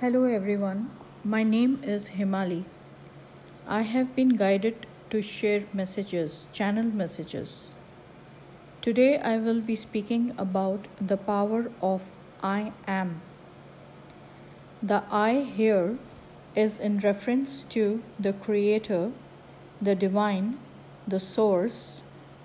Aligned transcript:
Hello 0.00 0.24
everyone, 0.24 0.88
my 1.22 1.42
name 1.42 1.72
is 1.84 2.12
Himali. 2.18 2.64
I 3.66 3.82
have 3.82 4.16
been 4.16 4.30
guided 4.30 4.86
to 5.10 5.20
share 5.20 5.64
messages, 5.74 6.46
channel 6.54 6.84
messages. 6.84 7.74
Today 8.80 9.18
I 9.18 9.36
will 9.36 9.60
be 9.60 9.76
speaking 9.76 10.32
about 10.38 10.88
the 10.98 11.18
power 11.18 11.70
of 11.82 12.16
I 12.42 12.72
am. 12.86 13.20
The 14.82 15.02
I 15.10 15.42
here 15.58 15.98
is 16.54 16.78
in 16.78 17.00
reference 17.00 17.62
to 17.64 18.02
the 18.18 18.32
Creator, 18.32 19.12
the 19.82 19.94
Divine, 19.94 20.58
the 21.06 21.20
Source, 21.20 22.00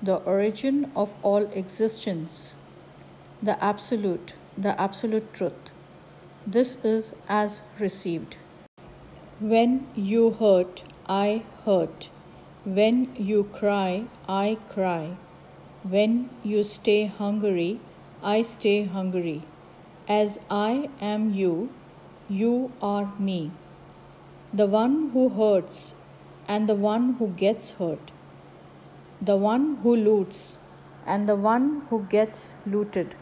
the 0.00 0.18
origin 0.36 0.92
of 0.94 1.16
all 1.24 1.50
existence, 1.64 2.56
the 3.42 3.60
Absolute, 3.72 4.34
the 4.56 4.80
Absolute 4.80 5.34
Truth. 5.34 5.72
This 6.46 6.82
is 6.82 7.12
as 7.28 7.60
received. 7.78 8.38
When 9.40 9.86
you 9.94 10.30
hurt, 10.30 10.82
I 11.06 11.42
hurt. 11.66 12.08
When 12.64 13.14
you 13.14 13.44
cry, 13.44 14.06
I 14.26 14.56
cry. 14.70 15.18
When 15.82 16.30
you 16.42 16.62
stay 16.62 17.04
hungry, 17.04 17.80
I 18.22 18.40
stay 18.40 18.84
hungry. 18.84 19.42
As 20.08 20.40
I 20.50 20.88
am 20.98 21.34
you, 21.34 21.68
you 22.26 22.72
are 22.80 23.12
me. 23.18 23.50
The 24.54 24.66
one 24.66 25.10
who 25.10 25.28
hurts 25.28 25.94
and 26.48 26.66
the 26.66 26.74
one 26.74 27.12
who 27.18 27.28
gets 27.28 27.72
hurt. 27.72 28.12
The 29.20 29.36
one 29.36 29.76
who 29.82 29.94
loots 29.94 30.56
and 31.06 31.28
the 31.28 31.36
one 31.36 31.82
who 31.90 32.06
gets 32.08 32.54
looted. 32.64 33.14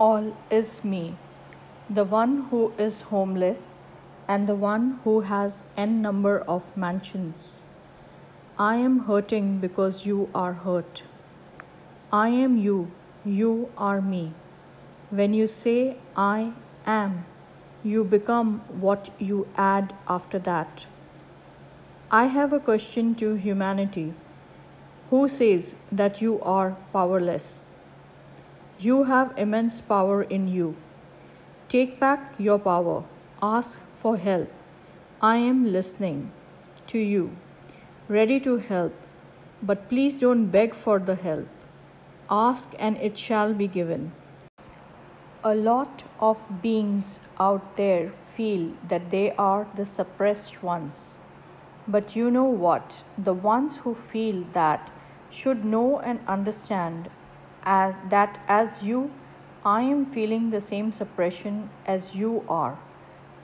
All 0.00 0.34
is 0.50 0.82
me 0.82 1.16
the 1.88 2.02
one 2.02 2.48
who 2.50 2.72
is 2.76 3.02
homeless 3.02 3.84
and 4.26 4.48
the 4.48 4.56
one 4.56 4.98
who 5.04 5.20
has 5.20 5.62
n 5.76 6.02
number 6.02 6.40
of 6.40 6.76
mansions. 6.76 7.64
I 8.58 8.76
am 8.76 9.00
hurting 9.00 9.58
because 9.58 10.04
you 10.04 10.28
are 10.34 10.52
hurt. 10.52 11.04
I 12.12 12.30
am 12.30 12.56
you, 12.56 12.90
you 13.24 13.70
are 13.78 14.00
me. 14.00 14.32
When 15.10 15.32
you 15.32 15.46
say 15.46 15.96
I 16.16 16.54
am, 16.84 17.24
you 17.84 18.02
become 18.02 18.62
what 18.80 19.10
you 19.20 19.46
add 19.56 19.94
after 20.08 20.40
that. 20.40 20.88
I 22.10 22.24
have 22.24 22.52
a 22.52 22.58
question 22.58 23.14
to 23.16 23.34
humanity. 23.34 24.14
Who 25.10 25.28
says 25.28 25.76
that 25.92 26.20
you 26.20 26.40
are 26.40 26.76
powerless? 26.92 27.76
You 28.80 29.04
have 29.04 29.32
immense 29.36 29.80
power 29.80 30.24
in 30.24 30.48
you. 30.48 30.74
Take 31.68 31.98
back 31.98 32.36
your 32.38 32.60
power. 32.60 33.02
Ask 33.42 33.82
for 33.96 34.16
help. 34.16 34.48
I 35.20 35.38
am 35.38 35.72
listening 35.72 36.30
to 36.86 36.98
you, 36.98 37.36
ready 38.06 38.38
to 38.40 38.58
help. 38.58 38.94
But 39.60 39.88
please 39.88 40.16
don't 40.16 40.46
beg 40.46 40.74
for 40.74 41.00
the 41.00 41.16
help. 41.16 41.48
Ask 42.30 42.76
and 42.78 42.96
it 42.98 43.18
shall 43.18 43.52
be 43.52 43.66
given. 43.66 44.12
A 45.42 45.56
lot 45.56 46.04
of 46.20 46.62
beings 46.62 47.18
out 47.40 47.76
there 47.76 48.10
feel 48.10 48.72
that 48.86 49.10
they 49.10 49.32
are 49.32 49.66
the 49.74 49.84
suppressed 49.84 50.62
ones. 50.62 51.18
But 51.88 52.14
you 52.14 52.30
know 52.30 52.44
what? 52.44 53.02
The 53.18 53.34
ones 53.34 53.78
who 53.78 53.92
feel 53.92 54.44
that 54.52 54.92
should 55.30 55.64
know 55.64 55.98
and 55.98 56.20
understand 56.28 57.10
as, 57.64 57.96
that 58.08 58.38
as 58.46 58.84
you 58.84 59.10
I 59.66 59.82
am 59.82 60.04
feeling 60.04 60.50
the 60.50 60.60
same 60.60 60.92
suppression 60.92 61.70
as 61.86 62.14
you 62.14 62.44
are, 62.48 62.78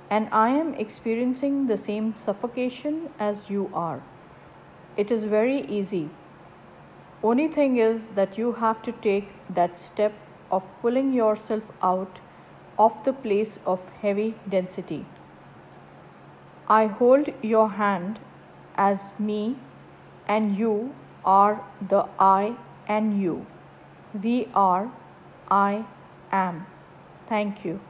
and 0.08 0.28
I 0.30 0.50
am 0.50 0.72
experiencing 0.74 1.66
the 1.66 1.76
same 1.76 2.14
suffocation 2.14 3.10
as 3.18 3.50
you 3.50 3.70
are. 3.74 4.00
It 4.96 5.10
is 5.10 5.24
very 5.24 5.62
easy. 5.62 6.10
Only 7.24 7.48
thing 7.48 7.77
is 7.77 8.11
that 8.20 8.38
you 8.38 8.52
have 8.52 8.82
to 8.82 8.92
take 8.92 9.32
that 9.52 9.80
step 9.80 10.12
of 10.48 10.80
pulling 10.80 11.12
yourself 11.12 11.72
out 11.82 12.20
of 12.78 13.02
the 13.02 13.12
place 13.12 13.58
of 13.66 13.88
heavy 14.02 14.34
density. 14.48 15.05
I 16.68 16.86
hold 16.86 17.30
your 17.42 17.70
hand 17.70 18.20
as 18.77 19.12
me 19.18 19.56
and 20.28 20.56
you 20.56 20.94
are 21.24 21.64
the 21.80 22.06
I 22.20 22.55
and 22.86 23.20
you. 23.20 23.44
We 24.22 24.46
are 24.55 24.92
I 25.50 25.84
am. 26.32 26.66
Thank 27.28 27.64
you. 27.64 27.80